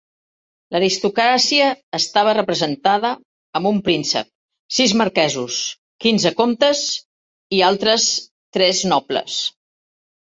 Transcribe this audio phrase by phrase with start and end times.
[0.75, 1.65] L'aristocràcia
[1.97, 3.11] estava representada
[3.59, 4.29] amb un príncep,
[4.77, 5.59] sis marquesos,
[6.07, 6.81] quinze comtes
[7.59, 8.07] i altres
[8.59, 9.37] tres nobles.